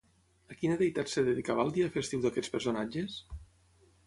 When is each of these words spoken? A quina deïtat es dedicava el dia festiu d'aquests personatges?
A 0.53 0.55
quina 0.61 0.77
deïtat 0.79 1.11
es 1.11 1.27
dedicava 1.27 1.67
el 1.67 1.69
dia 1.77 1.91
festiu 1.99 2.25
d'aquests 2.25 2.55
personatges? 2.57 3.21